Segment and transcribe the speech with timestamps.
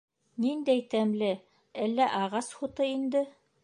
[0.45, 1.29] Ниндәй тәмле,
[1.87, 3.27] әллә ағас һуты инде?